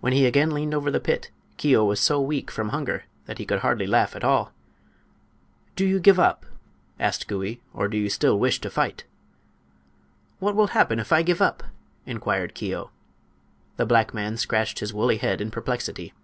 When 0.00 0.14
he 0.14 0.24
again 0.24 0.50
leaned 0.54 0.72
over 0.72 0.90
the 0.90 0.98
pit 0.98 1.30
Keo 1.58 1.84
was 1.84 2.00
so 2.00 2.18
weak 2.22 2.50
from 2.50 2.70
hunger 2.70 3.04
that 3.26 3.36
he 3.36 3.44
could 3.44 3.58
hardly 3.58 3.86
laugh 3.86 4.16
at 4.16 4.24
all. 4.24 4.54
"Do 5.76 5.86
you 5.86 6.00
give 6.00 6.18
up?" 6.18 6.46
asked 6.98 7.28
Gouie, 7.28 7.60
"or 7.74 7.86
do 7.86 7.98
you 7.98 8.08
still 8.08 8.38
wish 8.38 8.62
to 8.62 8.70
fight?" 8.70 9.04
"What 10.38 10.56
will 10.56 10.68
happen 10.68 10.98
if 10.98 11.12
I 11.12 11.20
give 11.20 11.42
up?" 11.42 11.62
inquired 12.06 12.54
Keo. 12.54 12.90
The 13.76 13.84
black 13.84 14.14
man 14.14 14.38
scratched 14.38 14.78
his 14.78 14.94
woolly 14.94 15.18
head 15.18 15.38
in 15.38 15.50
perplexity. 15.50 16.14